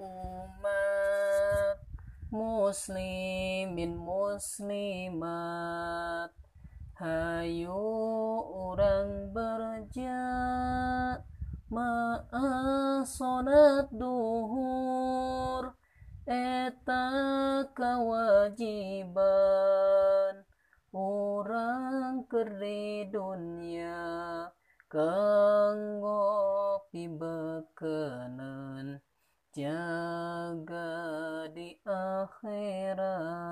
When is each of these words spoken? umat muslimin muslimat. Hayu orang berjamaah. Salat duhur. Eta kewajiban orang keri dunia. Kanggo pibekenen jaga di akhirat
umat 0.00 1.76
muslimin 2.32 4.00
muslimat. 4.00 5.28
Hayu 6.96 7.72
orang 8.48 9.32
berjamaah. 9.32 10.40
Salat 13.04 13.88
duhur. 13.92 15.72
Eta 16.30 17.08
kewajiban 17.74 19.24
orang 20.92 22.28
keri 22.28 23.08
dunia. 23.08 24.48
Kanggo 24.90 26.82
pibekenen 26.90 28.69
jaga 29.50 30.94
di 31.50 31.74
akhirat 31.82 33.49